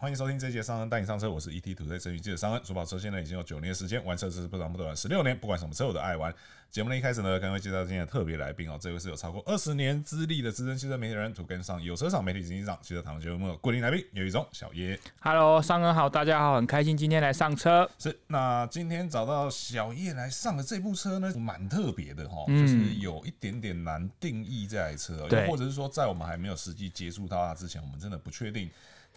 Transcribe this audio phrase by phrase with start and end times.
[0.00, 2.62] 欢迎收听这一节商恩带你上车，我是 ETtoday 车云记者商恩。
[2.62, 6.32] 主跑车现在已经有九年的时间，玩车只是不长不短十六年，不管什么车我都爱玩。
[6.70, 14.96] 节目的一开始呢，刚刚介绍今天的特别来宾哦，这位是有超过二十年资历的资深汽车媒体人，土根上有车厂媒体执行长，汽车讨论节目的固定来宾，有一种小叶。
[15.18, 17.90] Hello，商恩好，大家好，很开心今天来上车。
[17.98, 28.70] 是，那今天找到小叶来上的这部车呢，蛮特别的哈，就是有一点点难定义这台车，对，或者是说在我们还没有实际接触到它之前，我们真的不确定。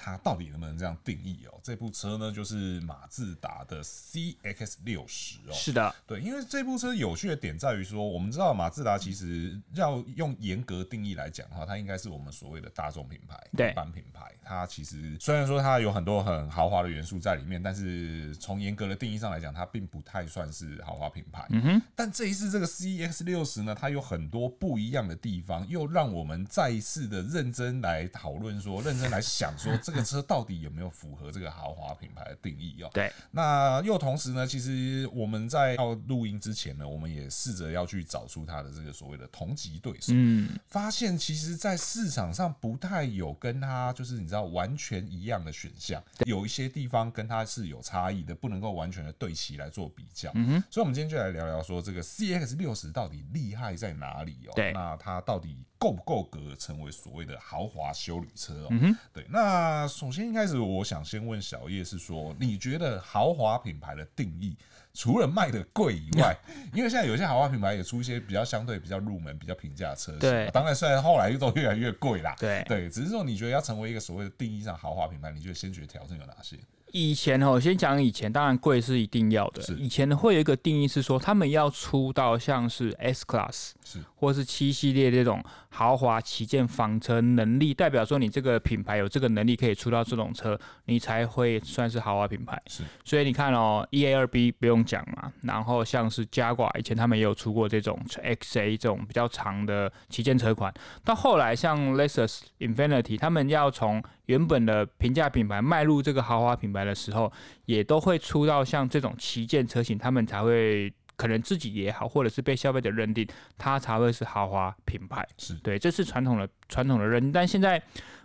[0.04, 1.60] 它到底能不能这样定义哦？
[1.62, 5.54] 这部车呢，就是马自达的 CX 六十哦。
[5.54, 14.34] 是的，对，因为这部车有趣的点在于说，我们知道马自达其实要用严格定义来讲的话，它应该是我们所谓的大众品牌、一般品牌。
[14.44, 21.46] 它其实虽然说它有很多很豪华的元素在里面，但是从严格的定义上来讲，它并不太算是豪华品牌。
[21.52, 21.82] 嗯哼。
[21.96, 29.72] 但这一次这个 CX 六十呢，它有很多不一样的地方，又让我们再一次的认真来讨论说，认真来想说。
[29.84, 32.90] 这个车到底有没有符合这个豪华品牌的定义哦？
[32.94, 50.32] 对，那又同时呢，其实我们在要录音之前呢，我们也试着要去找出它的这个所谓的同级对手，嗯，发现其实，在市场上不太有跟它就是你知道完全一样的选项，有一些地方跟它是有差异的，不能够完全的对齐来做比较。
[50.36, 54.52] 嗯哼，所以我们今天就来聊聊说这个 CX 六十到底厉害在哪里哦？
[54.56, 58.68] 对，那它到底够不够格成为所谓的豪华修旅车哦？
[58.70, 59.88] 嗯，对，那。
[59.88, 64.56] 首先一开始，我想先问小叶是说，你觉得豪华品牌的定义，
[64.94, 66.38] 除了卖的贵以外，
[66.72, 76.58] 因为现在有些豪华品牌也出一些比较相对比较入门、比较平价的车型，对，当然虽然后来都越来越贵啦，对对，只是说你觉得要成为一个所谓的定义上豪华品牌，你觉得先决条件有哪些？
[76.92, 79.62] 以前哦，先讲以前，当然贵是一定要的。
[79.76, 92.62] 以前会有一个定义是说，他们要出到像是 S Class 是或是七系列这种豪华旗舰房车能力，代表说你这个品牌有这个能力可以出到这种车，你才会算是豪华品牌。
[92.68, 100.74] 是，所以你看哦，E A 二 B 不用讲嘛，然后像是 Jaguar 以前他们也有出过这种 XA 这种比较长的旗舰车款，
[101.04, 107.32] 到后来像 Lexus Infinity，他们要从原本的平价品牌迈入这个豪华品牌的时候，
[107.66, 115.24] 也都会出到像这种旗舰车型，他们才会可能自己也好，或者是被消费者认定，它才会是豪华品牌。
[115.38, 117.32] 是对，这是传统的传统的认定。
[117.32, 117.80] 但现在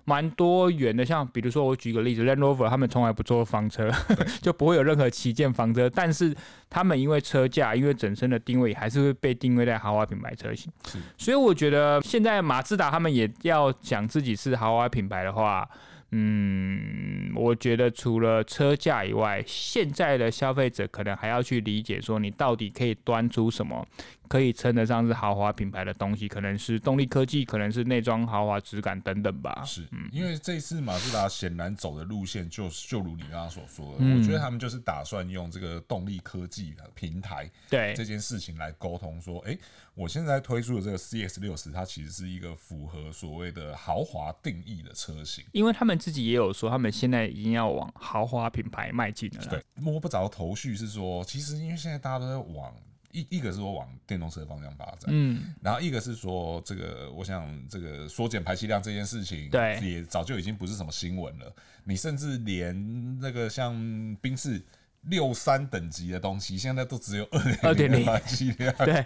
[0.04, 3.90] 蛮多元的，像比如说我举个例子，Land Rover 他们从来不做房车，
[4.40, 5.90] 就不会有任何旗舰房车。
[5.90, 6.34] 但是
[6.70, 10.72] 他们因为车价，因为整身的定位，还是会被定位在豪华品牌车型。
[10.88, 15.68] 是，所以我觉得现在马自达他们也要讲自己是豪华品牌的话。
[16.12, 23.86] 嗯，我觉得除了车价以外，现在的消费者可能还要去理解说，你到底可以端出什么。
[24.28, 29.62] 可以称得上是豪华品牌的东西，可能是动力科技，可能是内装豪华质感等等吧。
[29.64, 39.56] 是，嗯，因为这次马自达显然走的路线就就如你刚刚所说的，嗯，我觉得他们就是打算用这个动力科技的平台，对这件事情来沟通说，哎，
[39.94, 45.44] 我现在推出的这个 CX 六十，它其实是一个符合所谓的豪华定义的车型。
[45.52, 49.44] 因为他们自己也有说，他们现在已经要往豪华品牌迈进了。
[49.48, 52.74] 对，摸不着头绪是说，其实因为现在大家都在往。
[53.16, 61.50] 一一个是说往电动车方向发展，嗯，然后一个是说这个，我想这个缩减排气量这件事情，对，也早就已经不是什么新闻了。
[61.84, 63.74] 你甚至连那个像
[64.20, 64.62] 宾士
[65.04, 67.26] 六三等级的东西，现在都只有
[67.62, 69.04] 二点零排气量， 对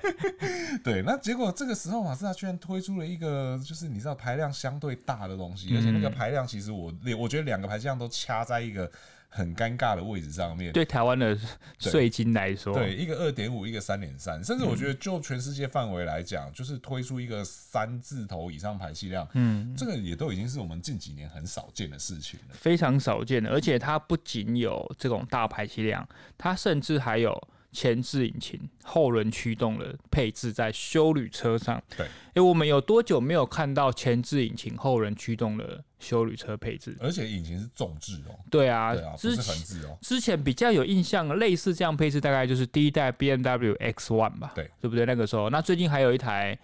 [0.83, 1.03] 对。
[1.03, 8.91] 那结果这个时候马自达居然推出了一个，就是你知道排量相对大的东西，而且那个排量其实我我觉得两个排气量都掐在一个。
[9.33, 11.39] 很尴尬的位置上面，对台湾的
[11.79, 23.49] 税金来说，对，对一个二点五，一个三点三，甚至我觉得就全世界范围来讲，嗯，就是推出一个三字头以上排气量，嗯，这个也都已经是我们近几年很少见的事情了，非常少见的。
[23.51, 26.07] 而且它不仅有这种大排气量，
[26.37, 31.81] 它甚至还有前置引擎、后轮驱动的配置在修旅车上。
[31.97, 36.97] 对，哎、欸，我们有多久没有看到前置引擎、后轮驱动的修旅车配置？
[37.01, 38.35] 而且引擎是重置哦。
[38.51, 39.97] 对啊，对啊，不是横置哦。
[40.01, 44.53] 之前比较有印象，类似这样配置，大概就是第一代 BMW X One 吧？
[44.55, 45.07] 对，对不对？
[45.07, 46.59] 那个时候，那最近还有一台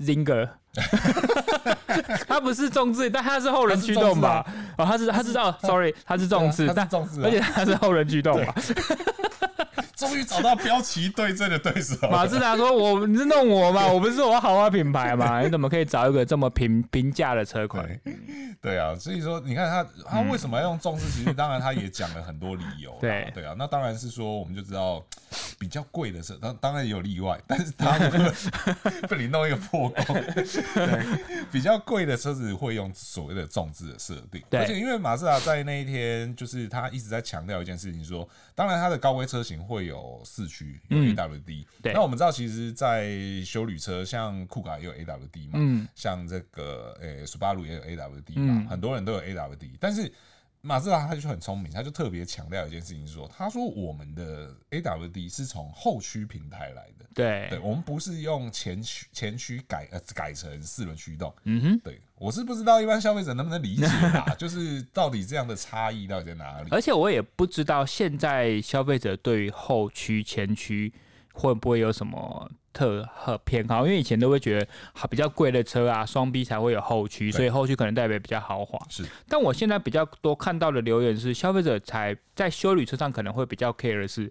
[0.00, 0.48] Zinger。
[2.28, 4.46] 它不是重置，但它是后轮驱动吧？
[4.76, 8.54] 哦，它是它是哦，sorry，它是重置，但重置，而且它是后轮驱动吧？
[9.98, 11.96] 终于找到标旗对阵的对手。
[12.08, 13.84] 马自达说：“我你是弄我吗？
[13.90, 15.42] 我不是我豪华品牌吗？
[15.42, 17.84] 你怎么可以找一个这么平平价的车款？
[18.62, 21.04] ”对啊，所以说你看他他为什么要用重置？
[21.10, 22.96] 其实当然他也讲了很多理由。
[23.00, 25.04] 对对啊，那当然是说我们就知道
[25.58, 27.98] 比较贵的车，当当然也有例外，但是他
[29.10, 30.14] 被你弄一个破功。
[30.14, 34.40] 对，比较贵的车子会用所谓的重置的设定。
[34.52, 39.87] 而且因为马自达在那一天就是他一直在强调一件事情，说当然他的高规车型会。
[39.88, 41.64] 有四驱，有 AWD。
[41.82, 43.10] 对，那我们知道，其实，在
[43.44, 50.12] 修旅车，像酷卡也有 AWD 嘛，嗯，像这个诶，Subaru 也有 AWD 嘛，很多人都有 AWD，但是。
[50.60, 66.68] 马自达他就很聪明，他就特别强调一件事情，说：“他说我们的 AWD 是从后驱平台来的，对，对，我们不是用前驱前驱改呃改成四轮驱动。”嗯哼，对，我是不知道一般消费者能不能理解啊， 就是到底这样的差异到底在哪里？
[66.70, 70.92] 而且我也不知道现在消费者对于后驱前驱
[71.38, 72.50] 会不会有什么。
[72.70, 78.78] 特和偏好，因为以前都会觉得好比较贵的车啊，双 B 才会有后驱，所以后驱可能代表比较豪华。
[78.88, 84.30] 是，但我现在比较多看到的留言是，消费者才在修旅车上可能会比较 care 的是。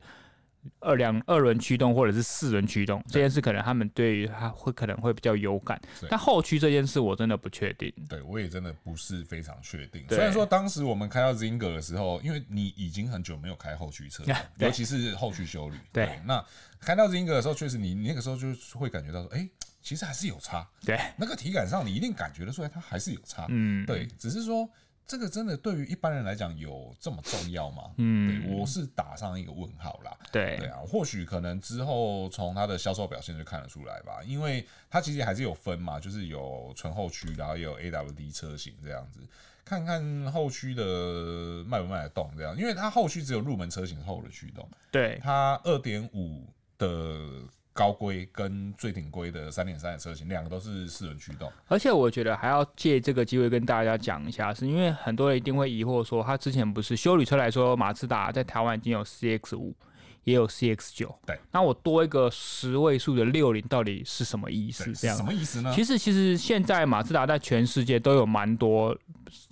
[0.79, 5.79] 二两二轮驱动或者是四轮驱动这件事，可能他们对于他会可能会比较有感，
[6.09, 7.93] 但后驱这件事我真的不确定。
[8.09, 10.05] 对，我也真的不是非常确定。
[10.09, 14.23] 虽然说当时我们开到 Zinger 的时候，因为你已经很久没有开后驱车，
[14.57, 15.77] 尤其是后驱修旅。
[15.91, 16.43] 对，那
[16.79, 18.47] 开到 Zinger 的时候，确实你你那个时候就
[18.79, 19.49] 会感觉到说，哎，
[19.81, 20.67] 其实还是有差。
[20.85, 23.45] 对，那个体感上你一定感觉得出来，它还是有差。
[23.49, 24.69] 嗯，对，只是说。
[25.07, 27.83] 这个真的对于一般人来讲有这么重要吗？
[27.95, 30.15] 嗯，对，我是打上一个问号啦。
[30.31, 39.21] 对，对啊，或许可能之后从它的销售表现就看得出来吧，因为它其实还是有分嘛，就是有纯后驱，然后也有 AWD 车型这样子，
[39.63, 46.45] 看看后驱的卖不卖得动这样，因为它后驱只有入门车型后的驱动，对，它二点五
[46.77, 47.47] 的。
[47.77, 51.51] 高规跟最顶规的三点三的车型，两个都是四轮驱动。
[51.67, 59.75] 而且我觉得还要借这个机会跟大家讲一下，是因为很多人一定会疑惑说，他之前不是修理车来说，马自达在台湾已经有 CX 五。
[60.27, 64.91] 也有 CX 九，对，那我多一个十位数的六零到底是什么意思？
[64.91, 65.71] 这样什么意思呢？
[65.73, 68.93] 其实其实现在马自达在全世界都有蛮多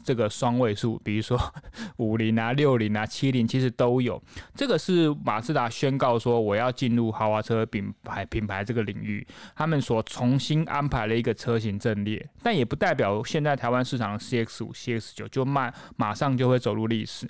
[0.04, 1.40] 这个双位数，比如说
[1.96, 4.22] 五零啊、六零啊、七零，其实都有。
[4.54, 9.26] 这个是马自达宣告说我要进入豪华车品牌品牌这个领域，
[9.56, 17.26] 他们所重新安排了一个车型阵列，但也不代表现在台湾市场的 CX 五、CX 九就慢马上就会走入历史。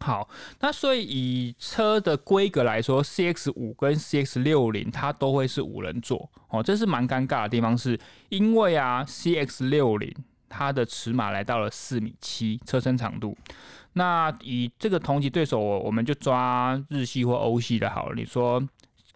[0.00, 0.28] 好，
[0.60, 7.98] 那所以以车的规格来说，CX 五跟 CX 六零它都会是五人座哦，这是蛮尴尬的地方，是
[8.28, 10.14] 因为啊，CX 六零
[10.48, 13.36] 它的尺码来到了四米七车身长度，
[13.94, 18.14] 那以这个同级对手，我们就抓日系或欧系的好了。
[18.14, 18.62] 你说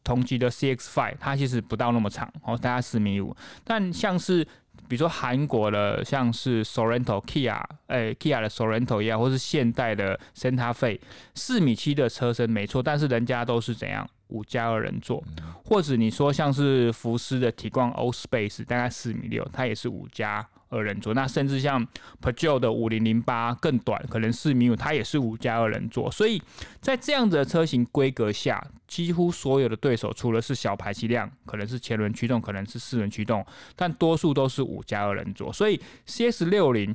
[0.03, 4.47] 同级的 CX five 它其实不到那么长哦，大概四米五，但像是。
[4.91, 10.99] 比如说韩国的像是 Sorento、Kia，哎，Kia 的 Sorento 一样，或是现代的 Santa Fe，
[11.37, 15.23] 四米七的车身没错，但是人家都是怎样五加二人座，
[15.65, 20.47] 或者你说像是福斯的提光 old space，大概四米六，它也是五加。
[20.73, 21.85] 二人座，那甚至像
[22.23, 26.09] Peugeot 的五零零八更短，可能四米五，它也是五加二人座。
[26.09, 26.41] 所以
[26.81, 35.53] 在这样子的车型规格下，几乎所有的对手，除了是小排气量，可能是前轮驱动，可能是四轮驱动，但多数都是五加二人座。
[35.53, 36.95] 所以 CS 六零，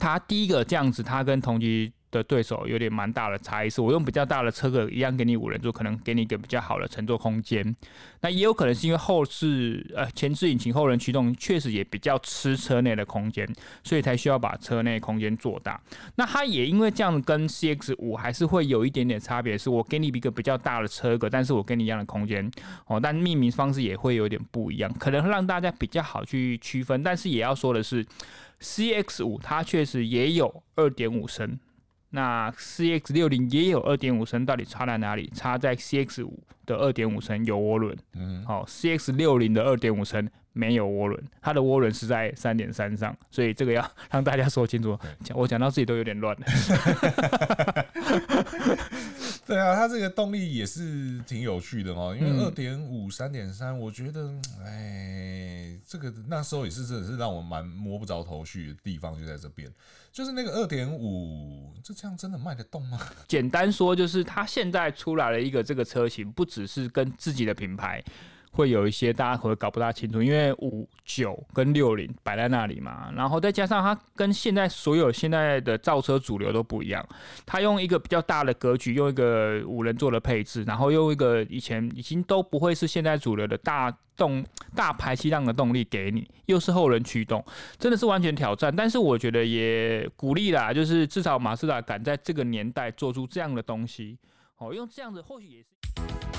[0.00, 1.92] 它第一个这样子，它跟同级。
[2.10, 7.74] 的对手有点蛮大的差异，是我用比较大的车格一样给你五人座，可能给你一个比较好的乘坐空间。
[8.22, 13.48] 那也有可能是因为后置呃前置引擎后轮驱动确实也比较吃车内的空间，
[13.84, 15.80] 所以才需要把车内空间做大。
[16.16, 22.50] 那它也因为这样跟 CX 五还是会有一点点差别，是我给你一个比较大的车格，但是我跟你一样的空间
[22.86, 27.02] 哦，但命名方式也会有点不一样，可能让大家比较好去区分。
[27.02, 28.04] 但是也要说的是
[28.60, 31.58] ，CX 五它确实也有二点五升。
[32.10, 35.30] 那 CX 六零也有二点五升，到底差在哪里？
[35.34, 44.98] 差在 CX 五的二点五升有涡轮，嗯，好，CX 六零的二点五升没有涡轮，它的涡轮是在三点三上，所以这个要 让大家说清楚。
[45.22, 46.42] 讲我讲到自己都有点乱了。
[49.50, 54.32] 对啊，它这个动力也是挺有趣的哦，因为二点五、三点三，我觉得，
[54.64, 59.68] 哎，这个那时候也是真的是让我蛮摸不着头绪的地方，就在这边，
[60.12, 63.00] 就是那个二点五，这这样真的卖得动吗？
[63.26, 68.00] 简单说，就是它现在出来了一个这个车型，不只是跟自己的品牌。
[68.52, 77.06] 会有一些大家可能搞不大清楚，因为五九跟六零摆在那里嘛，然后再加上它跟现在所有现在的造车主流都不一样，
[77.46, 87.42] 它用一个比较大的格局，用一个五人座的配置，然后用一个以前已经都不会是现在主流的大动大排气量的动力给你，又是后轮驱动，
[87.78, 88.74] 真的是完全挑战。
[88.74, 94.18] 但是我觉得也鼓励啦，就是至少马自达敢在这个年代做出这样的东西，
[94.58, 95.69] 哦，用这样子或许也是。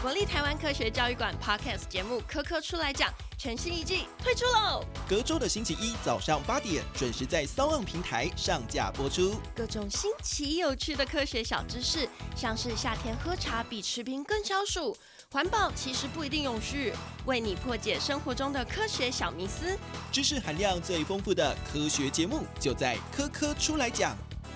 [0.02, 4.84] 国立台湾科学教育馆 Podcast 节目《科科出来讲》全新一季推出喽！
[5.08, 9.36] 隔周的星期一早上八点准时在 SoundOn 平台上架播出。
[9.56, 14.98] 各种新奇有趣的科学小知识，像是夏天喝茶比吃冰更消暑，
[15.32, 16.92] 环保其实不一定永续，
[17.26, 19.78] 为你破解生活中的科学小迷思。
[20.12, 24.14] 知识含量最丰富的科学节目，就在《科科出来讲》。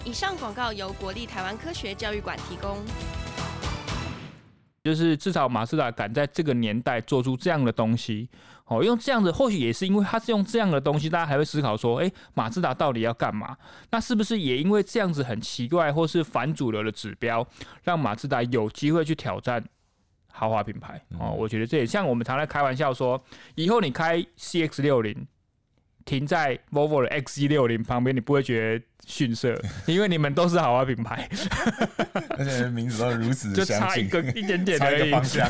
[0.10, 2.84] 以上广告由国立台湾科学教育馆提供。
[4.86, 8.30] 就是至少马自达敢在这个年代做出这样的东西，
[8.65, 13.58] 哦，用这样子，或许也是因为它是用这样的东西，大家还会思考说，诶，马自达到底要干嘛？
[13.89, 17.44] 那是不是也因为这样子很奇怪或是反主流的指标，
[17.82, 19.63] 让马自达有机会去挑战
[20.32, 21.04] 豪华品牌？
[21.18, 23.20] 哦，我觉得这也像我们常在开玩笑说，
[23.56, 25.25] 以后你开 CX 六零。
[26.05, 31.27] 停在 Volvo 的 XC60 旁边，你不会觉得逊色， 因为你们都是豪华品牌，
[32.38, 35.50] 而且名字都如此 就差一个一点点的方向，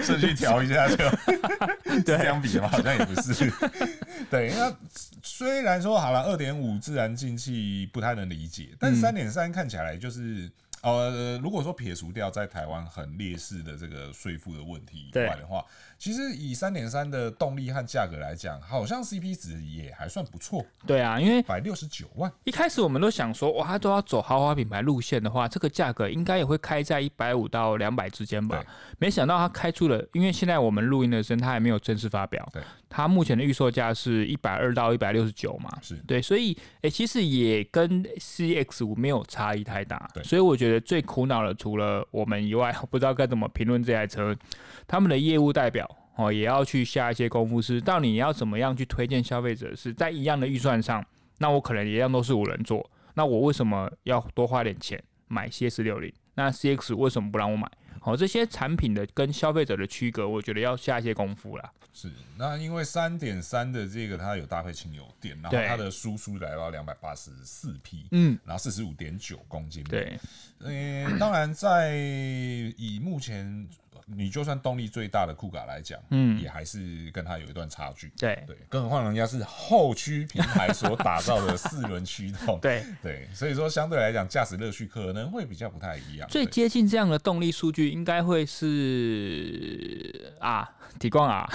[0.00, 0.96] 顺序调一下就。
[2.06, 3.52] 这样比嘛，好像也不是。
[4.30, 4.72] 对，那
[5.22, 10.48] 虽然说好了，二点五自然进气不太能理解，但是三点三看起来就是。
[10.82, 15.64] 呃，如果说撇除掉在台湾很劣势的这个税负的问题以外的话，
[15.98, 20.64] 其实以三点三的动力和价格来讲，好像 CP 值也还算不错。
[20.86, 28.64] 对啊，因为百六十九万，一开始我们都想说，哇，他都要走豪华品牌路线的话，这个价格应该也会开在一百五到两百之间吧？
[28.98, 32.48] 没想到他开出了，因为现在我们录音的时候，他还没有正式发表。
[32.52, 35.70] 对，他目前的预售价是一百二到一百六十九嘛？
[35.80, 40.10] 是对，所以诶、欸，其实也跟 CX 五没有差异太大。
[40.12, 40.80] 对，所以我觉得。
[40.90, 44.36] 最苦恼的除了我们以外， 不知道该怎么评论这台车。
[44.88, 49.72] 他们的业务代表哦，也要去下一些功夫，是到底你要怎么样去推荐消费者？
[49.76, 51.04] 是在一样的预算上，
[51.38, 56.12] 那我可能一样都是五人座，那我为什么要多花点钱买 CS 六零？
[56.34, 57.70] 那 CX 为什么不让我买？
[58.00, 61.72] 好，这些产品的跟消费者的区隔，我觉得要下一些功夫啦。
[61.92, 70.18] 是，那因为三点三的这个它有搭配轻油电，然后它的输出来到两百八十四匹，嗯，然后四十五点九公斤，对，
[70.60, 71.94] 嗯，当然在
[72.76, 73.68] 以目前。
[74.16, 78.12] 你就算动力最大的酷卡来讲，嗯，也还是跟它有一段差距。
[78.18, 82.58] 对对，更何况人家是后驱平台所打造的四轮驱动。
[82.62, 86.28] 对对，所以说相对来讲，驾驶乐趣可能会比较不太一样。
[86.28, 91.48] 最接近这样的动力数据，应该会是啊，提光啊，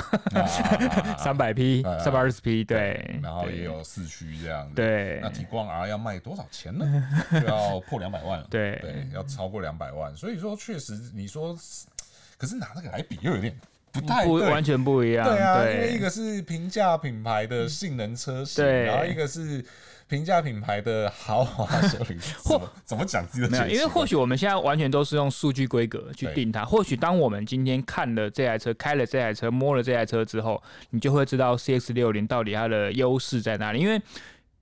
[1.19, 3.19] 三百匹，三百二十匹，对。
[3.21, 4.75] 然后也有四驱这样的。
[4.75, 5.19] 对。
[5.21, 6.85] 那提光 R 要卖多少钱呢？
[7.41, 8.47] 就要破两百万了。
[8.49, 10.15] 对对，要超过两百万。
[10.15, 11.57] 所以说，确实你说。
[12.37, 13.55] 可是拿那个来比又有点
[13.91, 15.25] 不太不，完全不一样。
[15.27, 19.63] 对啊，因为一个是平价品牌的性能车型，对，然后一个是
[20.07, 21.97] 平价品牌的豪华车。
[22.43, 23.49] 或怎么讲自己的？
[23.49, 26.65] 没有，因为或许我们现在完全都是用数据规格去定它。
[26.65, 33.79] 或许当我们今天看了这台车，开了这台车，摸了这台车之后，你就会知道 CX 六零到底它的优势在哪里。
[33.79, 33.99] 因为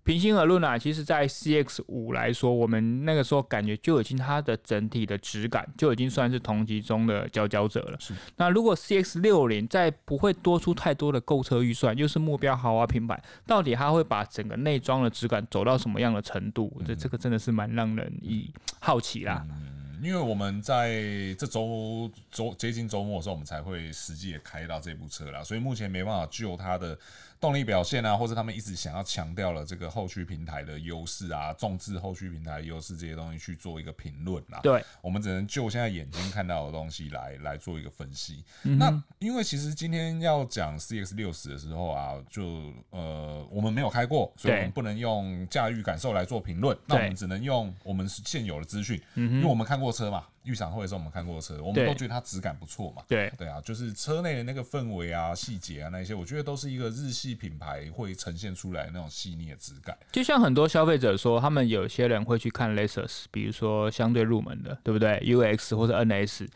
[0.04, 7.98] 平心而论啊，其实，在 CX 五来说，我们那个时候感觉就已经它的整体的质感就已经算是同级中的佼佼者了。
[8.02, 8.14] 是。
[8.36, 13.18] 那如果 CX 六零再不会多出太多的购车预算，又是目标豪华品牌，
[13.48, 16.70] 到底它会把整个内装的质感走到什么样的程度？
[16.76, 19.46] 我觉得、这个真的是蛮让人以好奇啦。
[19.50, 21.02] 嗯，因为我们在
[21.40, 27.00] 这周周接近周末的时候，我们才会实际也开到这部车啦，所以目前没办法就它的。
[27.44, 34.62] 动力表现啊，或者他们一直想要强调了这个后驱平台的优势啊，重置后驱平台的优势这些东西去做一个评论啊。
[34.64, 38.46] 对，我们只能就现在眼睛看到的东西来来做一个分析。
[38.64, 46.78] 嗯、那因为其实今天要讲 CX 六十的时候啊，就呃我们没有开过，所以我们不能用驾驭感受来做评论。
[46.86, 50.24] 那我们只能用我们现有的资讯，因为我们看过车嘛。
[50.44, 53.04] 预赏会的时候我们看过的车，我们都觉得它质感不错嘛。
[53.08, 59.98] 对对啊，就是车内的那个氛围啊、细节啊那些，我觉得都是一个日系品牌会呈现出来的那种细腻的质感。
[60.12, 66.48] 就像很多消费者说，他们有些人会去看 Lexus，比如说相对入门的，对不对？UX 或者 NS。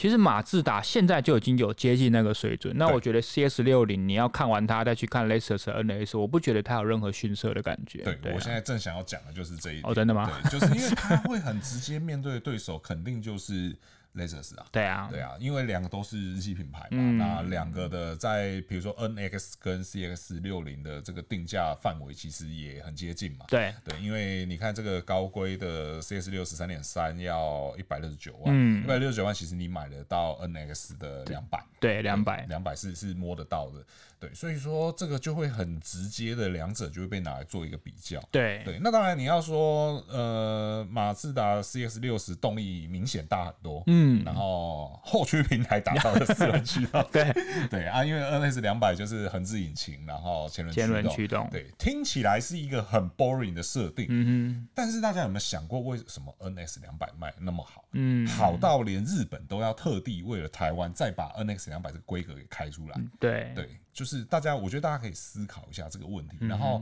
[0.00, 7.98] 其实马自达现在就已经有接近那个水准，那我觉得 CS 六零你要看完它再去看 Lexus NS，我不觉得它有任何逊色的感觉。
[8.02, 9.84] 对，對啊、我现在正想要讲的就是这一点。
[9.84, 10.30] 哦，真的吗？
[10.42, 13.76] 对，就是因为它会很直接面对的对手，肯定就是。
[14.14, 23.46] Lexus 啊，对啊，对啊，因为两个都是日系品牌嘛，嗯、那两个的在比如说 NX 跟 CX 六零的这个定价范围其实也很接近嘛。
[23.48, 23.74] 对。
[23.84, 33.84] 对，因为你看这个高规的 CX 六十三点三要一百六十九万，一百六十九万其实你买得到 NX 的两百，对，两百，两百是是摸得到的。
[34.18, 38.20] 对，所以说这个就会很直接的，两者就会被拿来做一个比较。
[38.30, 38.62] 对。
[38.64, 47.32] 对，那当然你要说，呃，马自达 CX 六十动力明显大很多，嗯，然后后驱平台打造的四轮驱动， 对。
[47.70, 57.84] 对啊，因为 NS 两百就是横置引擎，然后前轮前轮驱动，对，听起来是一个很 boring 的设定，嗯哼，但是大家有没有想过，为什么 NS 两百卖那么好？
[57.92, 63.52] 嗯，好到连日本都要特地为了台湾再把 NS 两百这个规格给开出来，对。
[63.54, 63.68] 对。
[63.92, 66.80] 就是大家，我觉得大家可以思考一下这个问题，然后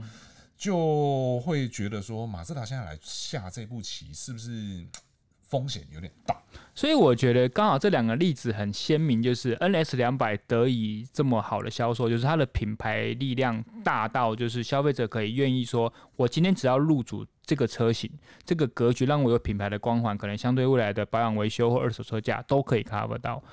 [0.55, 4.85] 就会觉得说，马自达现在来下这步棋，是不是
[5.49, 6.35] 风险有点大？
[6.73, 17.25] 所以我觉得刚好这两个例子很鲜明，就是 NS 两百得以这么好的销售，就是它的品牌力量大到，就是消费者可以愿意说，我今天只要入主。
[17.49, 18.07] 这个车型，
[18.45, 23.43] 这个格局让我有品牌的光环，可能相对未来的保养维修或二手车价都可以 cover 到。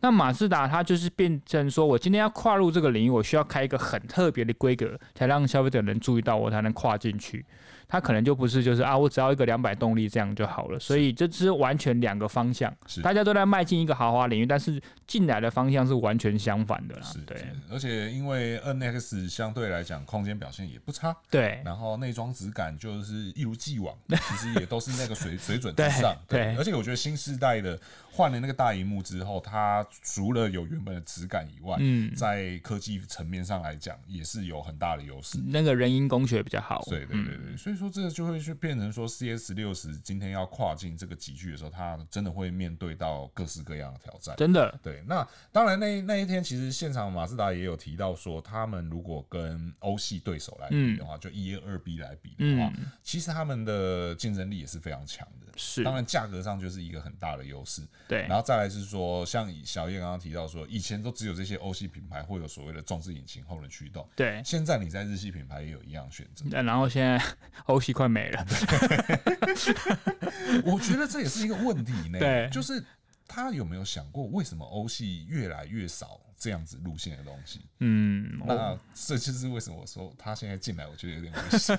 [0.00, 7.46] 那马自达它就是变成说，我今天要跨入这个领域，我需要开一个很特别的规格，才让消费者能注意到我，才能跨进去。
[7.88, 10.78] 它可能就不是就是啊，我只要一个两百动力这样就好了。
[10.78, 17.02] 所以这是完全两个方向，大家都在迈进一个豪华领域，但是进来的方向是完全相反的啦。
[17.02, 17.36] 是对，
[17.70, 26.56] 而且因为 NX 相对来讲空间表现也不差，对，然后内装质感就是一如既往， 其实也都是那个水水准之上，对，对。
[26.56, 27.78] 而且我觉得新世代的
[28.10, 35.38] 换了那个大荧幕之后，它除了有原本的质感以外，嗯，在科技层面上来讲也是有很大的优势。
[35.46, 37.74] 那个人因工学比较好，对对对所以。
[37.74, 44.34] 说这个就会去变成说，CS 六十今天要跨进这个集聚的时候，它真的会面对到各式各样的挑战。
[44.36, 45.02] 真的，对。
[45.06, 55.52] 那当然那，那那一天其实现场马自达也有提到说，他们如果跟欧系对手来比的话，嗯、就一 A 二 B 来比的话，嗯、其实他们的竞争力也是非常强的。
[55.56, 57.82] 是，当然价格上就是一个很大的优势。
[58.08, 64.08] 对，然后再来是说，像小叶刚刚提到说，以前都只有这些欧系品牌会有所谓的重置引擎、后轮驱动。
[64.16, 66.44] 对，现在你在日系品牌也有一样选择。
[66.50, 67.22] 那然后现在
[67.64, 68.46] 欧系快没了。
[70.64, 72.18] 我觉得这也是一个问题呢。
[72.18, 72.82] 对，就是
[73.26, 77.60] 他有没有想过，为什么欧系越来越少这样子路线的东西？
[77.80, 81.78] 嗯，那这就是为什么我说他现在进来，我觉得有点危险。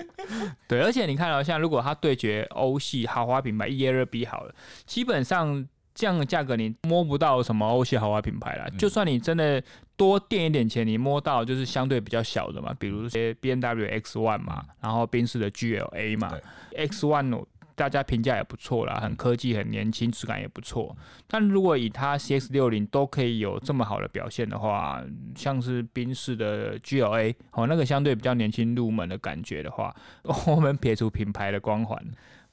[0.68, 4.54] 对，而且你看到像如果他对决欧系豪华品牌 E A 二 B 好了，
[4.86, 5.68] 基本上。
[5.96, 9.60] 这样的价格你摸不到什么欧系豪华品牌啦，就算你真的
[9.96, 16.32] 多垫一点钱，你摸到就是相对比较小的嘛，比如些 B M W X One 嘛，然后宾士的 G L A 嘛
[16.76, 20.94] ，X One 大家评价也不错啦，很科技、很年轻，质感也不错。
[21.26, 25.02] 但如果以它 C X 六零都可以有这么好的表现的话，
[25.34, 29.94] 像是宾士的 G L A 哦，那个相对比较年轻入门的感觉的话，
[30.46, 31.98] 我们撇除品牌的光环。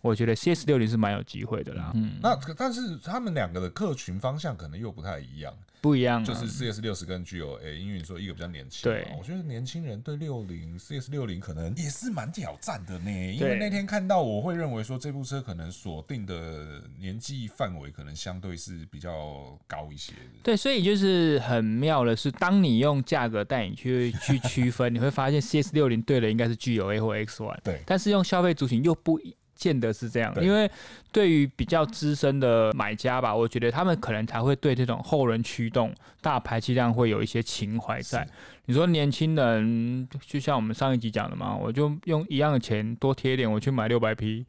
[0.04, 1.92] 我觉得 CS 六零是蛮有机会的啦。
[1.96, 5.54] 嗯，那但是他们两个的客群方向可能又不太一样。
[5.80, 13.12] 不一样、啊，就是 CS 六十跟 GLA，因为你说一个比较年轻，对，我觉得年轻人对六零 CS 六零可能也是蛮挑战的呢。
[13.34, 20.40] 因为那天看到，我会认为说这部车可能锁定的年纪范围可能相对是比较高一些的。
[20.44, 29.36] 对，所以就是很妙的是，当你用价格带你去去区分，你会发现 CS 六零对的应该是 GLA 或 X One，对，但是用消费族群又不一。
[29.64, 30.70] 见得是这样，因为
[31.14, 38.28] 对于比较资深的买家吧，我觉得他们可能才会对这种后轮驱动、大排气量会有一些情怀在。
[38.66, 44.46] 你说年轻人，就像我们上一集讲的嘛，我就用一样的钱多贴一点，我去买六百匹，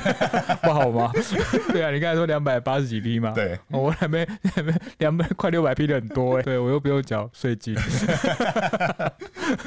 [0.64, 1.12] 不好吗？
[1.70, 6.58] 对啊，你刚才说两百八十几匹嘛，对，我还没还没 两百快六百匹的很多哎、欸，对。
[6.58, 7.76] 我又不用缴税金，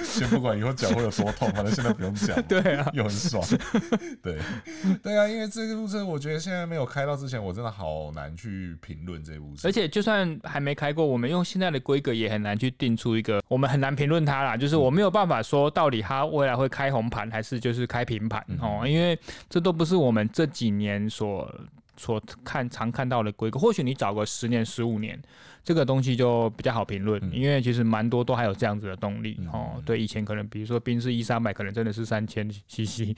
[0.03, 3.41] 先不管以后脚会有多痛，反正现在不用讲，对啊，又很爽，
[4.21, 4.37] 对，
[5.03, 13.91] 对啊，因为这个路车我觉得现在没有开到之前，我真的好难去评论这部车，而且就算还没开过，我们用现在的规格也很难去定出一个，我们很难。
[13.91, 21.53] 评论它啦，就是我没有办法说到底它未来会开红盘还是就是开平盘哦，因为这都不是我们这几年所
[22.01, 25.21] 所看常看到的规格，或许你找个十年、十五年。
[25.63, 29.79] 这个东西就比较好评论，因为其实蛮多都还有这样子的动力、嗯、哦。
[29.85, 33.13] 对，以前可能比如说宾士 E 三百可能真的是三千 CC，C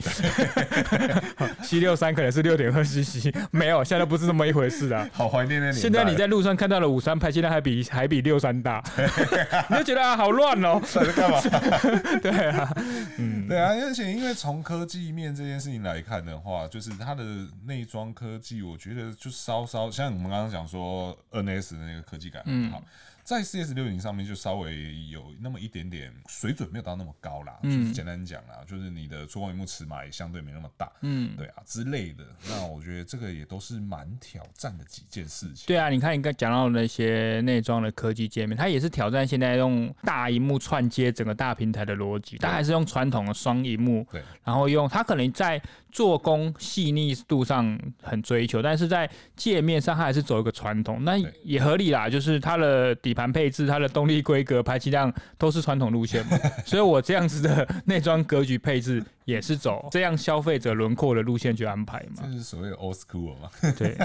[1.80, 5.10] 六三可能是六点二 CC，没有，现在不是这么一回事啊。
[5.14, 5.74] 好怀念那年。
[5.74, 8.84] 现在你在路上看到的五三排现在还比还比六三大，
[9.72, 10.82] 你就觉得啊好乱哦。
[10.84, 11.40] 在干嘛？
[12.22, 12.74] 对啊，
[13.20, 17.24] 嗯，对啊，而且因为从科技面这件事情来看的话，就是它的
[17.66, 22.30] 内装科技，我觉得就稍稍像我们刚刚讲说 NS 的那个科技。
[22.30, 22.84] 感很，好。
[23.24, 27.58] 在 CS 六零上面就稍微有那么一点点水准，没有到那么高啦。
[27.64, 30.92] 嗯，就是简单讲啦，就是你的触控屏幕尺码也相对没那么大。
[31.02, 32.24] 嗯，对啊之类的。
[32.50, 35.66] 那我觉得这个也都是蛮挑战的几件事情。
[35.66, 42.38] 对啊，你看你刚讲到那些内装的科技界面，它也是挑战现在用大荧幕串接整个大平台的逻辑。
[42.38, 62.24] 它还是用传统的双荧幕，对，然后用它可能在做工细腻度上很追求，但是在界面上它还是走一个传统，那也合理啦，就是它的底底盘配置、它的动力规格、排气量都是传统路线嘛，所以我这样子的内装格局配置也是走这样消费者轮廓的路线去安排嘛。
[62.24, 63.52] 这是所谓 old school 嘛？
[63.78, 63.96] 对，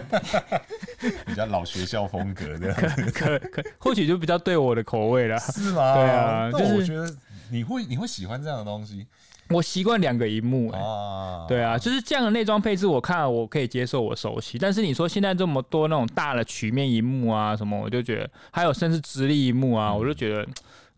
[1.24, 2.70] 比较老学校风格的，
[3.14, 5.38] 可可或许就比较对我的口味了。
[5.38, 5.94] 是吗？
[5.94, 7.10] 对啊，就是我觉得
[7.50, 9.06] 你会你会喜欢这样的东西。
[9.50, 14.58] 我习惯两个荧幕、欸，啊，对啊，就是这样的内装配置，我看了我可以接受，我熟悉。
[14.58, 20.46] 但是你说现在这么多那种大的曲面荧幕啊，什么，我就觉得还有甚至直立荧幕啊，我就觉得。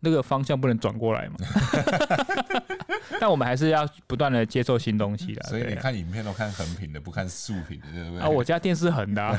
[0.01, 1.37] 那个方向不能转过来嘛？
[3.21, 5.43] 但我们还是要不断的接受新东西的。
[5.43, 8.21] 所以你看影片都看横屏的，不看竖屏的，对不对？
[8.21, 9.39] 啊，我家电视横的、 啊。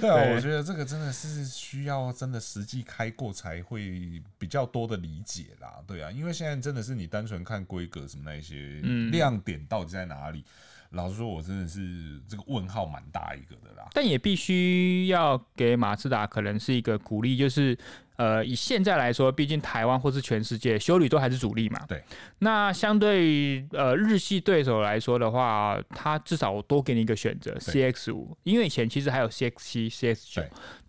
[0.00, 5.74] 对啊，我觉得这个真的是需要真的实际开过才会比较多的理解啦。
[5.86, 10.42] 对啊，因为现在真的是你单纯看规格什么那一些亮点到底在哪里？
[10.90, 13.86] 老实说，我真的是这个问号蛮大一个的啦。
[13.92, 17.76] 但也必须要给马自达可能是一个鼓励，就是
[18.16, 21.84] 呃，以现在来说，毕竟台湾或是全世界修旅都还是主力嘛。
[21.86, 22.02] 对。
[22.38, 30.42] 那相对于呃日系对手来说的话，它至少我多给你一个选择，CX 五，因为以前其实还有 CX 七、CX 九，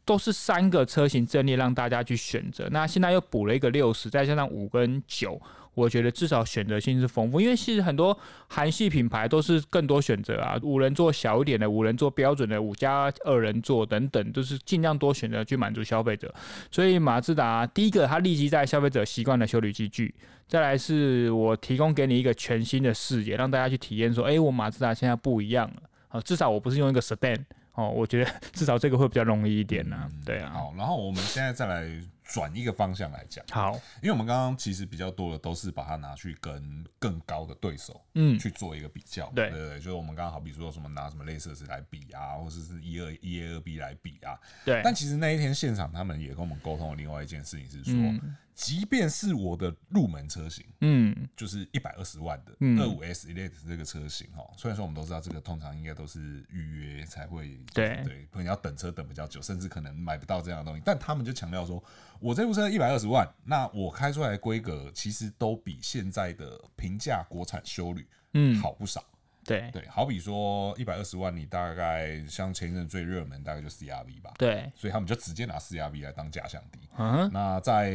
[0.06, 2.70] 都是三个车型阵列让大家去选择。
[2.72, 5.42] 那现在又补了一个六十，再加上五跟九。
[5.80, 16.34] 我觉得至少选择性是丰富，因为其实很多韩系品牌都是更多选择啊，五人座小一点的，五人座标准的，五加二人座等等，都是尽量多选择去满足消费者。
[16.70, 20.14] 所以马自达第一个，它立即在消费者习惯的修理机具；
[20.48, 26.22] 再来是我提供给你一个全新的视野，让大家去体验说，哎，我马自达现在不一样了啊！
[26.22, 27.38] 至少我不是用一个 sedan
[27.76, 30.10] 哦，我觉得 至少这个会比较容易一点呢、啊。
[30.26, 30.52] 对啊。
[30.54, 31.90] 好，然后我们现在再来。
[32.30, 39.50] 转一个方向来讲，好，因为我们刚刚其实比较多的都是把它拿去跟更高的对手，嗯，去做一个比较，对。
[39.50, 47.94] 对对，就是我们刚刚好比说什么拿什么类似的来比啊，或者是一二一 A 二 B 来比啊，对，但其实那一天现场他们也跟我们沟通了另外一件事情是说。
[47.94, 58.04] 嗯即便是我的入门车型，嗯，就是一百二十万的二五 S Elite 这个车型哈，虽然说我们都知道这个通常应该都是预约才会，对。
[58.04, 61.82] 对，可能要等车等比较久，甚至可能买不到这样的东西，但他们就强调说，
[62.20, 69.02] 我这部车一百二十万，那我开出来的规格其实都比现在的平价国产修旅，嗯，好不少。
[69.50, 74.32] 对对，好比说一百二十万，你大概像前一阵最热门大概就 CRV 吧。
[74.38, 76.80] 对，所以他们就直接拿 CRV 来当假想敌。
[76.98, 77.92] 嗯，那在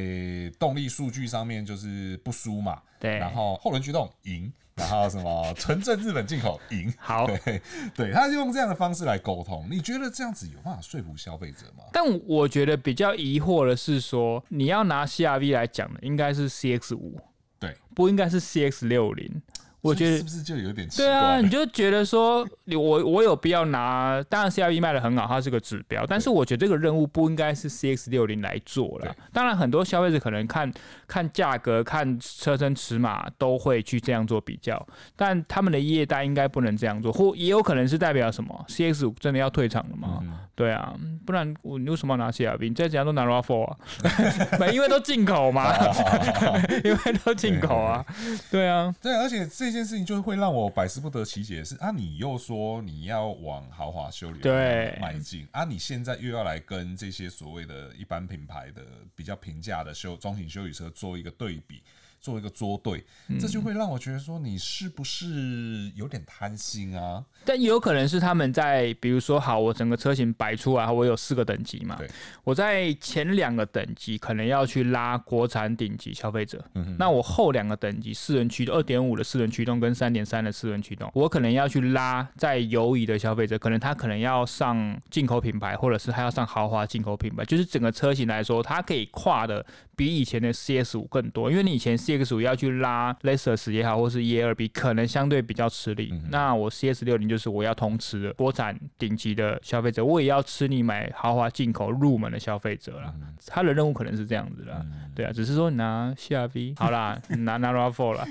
[0.59, 2.83] 动力数据上面就是不输嘛。
[2.99, 6.93] 对，然后后轮驱动赢，然后什么 纯正日本进口赢。
[6.99, 7.61] 好，对
[7.95, 9.67] 对，他就用这样的方式来沟通。
[9.71, 11.85] 你觉得这样子有办法说服消费者吗？
[11.93, 17.21] 但我觉得比较疑惑的是说，你要拿 CRV 来讲的，应该是 CX 五，
[17.61, 19.43] 对，不应该是 CX 六零。
[19.85, 21.07] 我觉得是不是就有点奇怪？
[21.07, 22.43] 对啊，你就觉得说，
[22.75, 24.25] 我我有必要拿？
[24.31, 26.07] 当然，CRV 卖的很好，它是个指标。
[26.07, 29.15] 但是我觉得这个任务不应该是 CX 六零来做了。
[29.31, 30.73] 当然，很多消费者可能看
[31.07, 34.83] 看价格、看车身尺码都会去这样做比较，
[35.17, 40.21] 但他们的业代应该不能这样做，或也有可能是代表什么？CX 五真的要退场了吗？
[40.23, 40.95] 嗯、对啊，
[41.27, 42.71] 不然我你为什么要拿 CRV？
[42.71, 43.77] 你再怎样都拿 RAV4 啊？
[44.73, 45.71] 因为都进口嘛，
[46.83, 48.03] 因为都进口啊。
[48.51, 49.74] 对啊，对，而且这。
[49.75, 58.85] 这件事情就会让我百思不得其解的是啊，你又说你要往豪华修理对迈进啊，你现在又要来跟这些所谓的一般品牌的
[59.17, 61.83] 比较平价的修中型修理车做一个对比，
[62.21, 67.25] 做一个作对，嗯、这就会让我觉得说你是不是有点贪心啊？
[67.45, 72.09] 但也有可能是他们在，比如说，好，我整个车型摆出来，我有四个等级嘛，对。
[72.43, 76.97] 我在前两个等级可能要去拉国产顶级消费者，嗯、哼。
[76.99, 89.65] 那我后两个等级四轮驱动二点五的四轮驱动跟三点三的四轮驱动，我可能要去拉在犹豫的消费者，可能他可能要上进口品牌，或者是他要上豪华进口品牌，就是整个车型来说，它可以跨的
[89.97, 96.11] 比以前的 CS 五更多，因为你以前 CX 五要去拉 Lexus 也好，或是 E 二 B，可能相对比较吃力。
[96.13, 103.13] 嗯、那我 CS 六零就是我要通吃的国产顶级的消费者，我也要吃你买豪华进口入门的消费者啦。
[103.17, 108.27] 嗯、他的任务可能是这样子啦，嗯、对啊，只是说你拿 CRV 好啦，拿拿 RAV4 啦，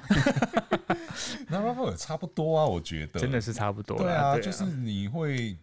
[1.49, 3.97] 拿 RAV4 也差不多啊，我觉得真的是差不多。
[3.97, 5.55] 对啊，对啊就是你会。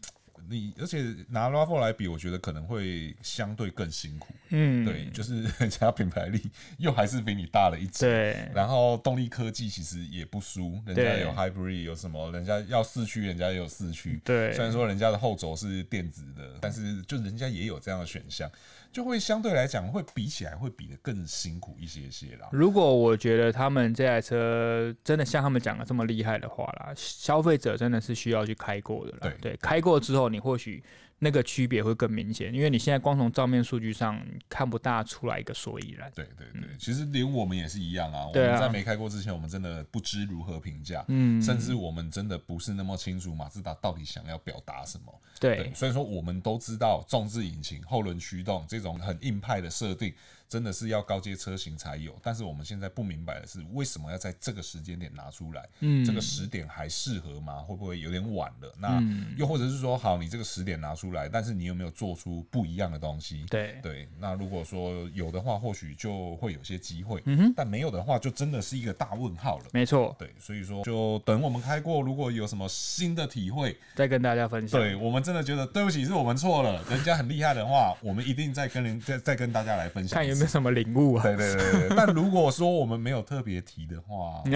[0.50, 4.34] 你而且拿 RAV4 来比，我觉得可能会相对更辛苦。
[4.48, 6.42] 嗯，对，就是 人家品牌力
[6.78, 8.06] 又还是比你大了一截。
[8.06, 12.32] 对，然后动力科技其实也不输，人家有 Hybrid，有什么？
[12.32, 14.20] 人家要四驱，人家也有四驱。
[14.24, 18.50] 对，虽然说人家的后轴是电子的，但是就人家也有这样的选项。
[18.92, 22.48] 就会相对来讲会比起来会比得更辛苦一些些啦。
[22.52, 29.18] 如果我觉得他们这台车真的像他们讲的这么厉害的话啦，消费者真的是需要去开过的啦。
[29.22, 30.82] 对对，开过之后你或许。
[31.22, 36.10] 那个区别会更明显，因为你现在光从照面数据上看不大出来一个所以然。
[36.14, 38.26] 对对对，嗯、其实连我们也是一样啊。
[38.26, 45.12] 我们在没开过之前，我们真的不知如何评价，嗯，甚至我们真的不是那么清楚马自达到底想要表达什么。
[45.38, 50.14] 对，对，所以说我们都知道纵置引擎、后轮驱动这种很硬派的设定。
[50.50, 55.64] 真的是要高阶车型才有，但是我们现在不明白的是，为什么要在这个时间点拿出来？
[55.78, 57.58] 嗯，这个时点还适合吗？
[57.60, 58.74] 会不会有点晚了？
[58.76, 59.00] 那
[59.36, 63.46] 又或者是说，好，你这个时点拿出来，但是你有没有做出不一样的东西？
[63.48, 67.22] 对对，那如果说有的话，或许就会有些机会。
[67.26, 69.66] 嗯哼，但没有的话，就真的是一个大问号了。
[69.72, 74.80] 没错，对，所以说就等我们开过，如果有什么新的体会，再跟大家分享。
[74.80, 81.22] 对，我们真的觉得对不起，是我们错了，人家很厉害的话，我们一定再跟人再再跟大家来分享，看有没有什么领悟啊。
[81.22, 84.42] 对对对对，但如果说我们没有特别提的话，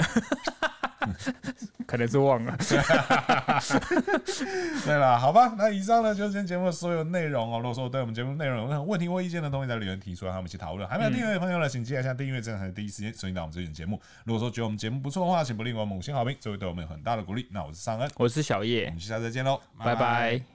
[1.86, 2.56] 可能是忘了。
[4.86, 7.58] 对了，好吧，那以上呢就是今天节目的所有内容哦。
[7.58, 10.88] 如果说对我们节目内容有任何问题或意见的东西，在留言提出来，和我们一起讨论。
[10.88, 14.00] 还没有订阅的朋友呢，请记得下订阅，这样才能第一时间收听到我们最新节目。
[14.24, 17.46] 如果说觉得我们节目不错的话，请不吝给我们五星好评，这会对我们有很大的鼓励。
[17.50, 20.53] 那我是尚恩，我是小叶，我们下次再见喽，拜拜。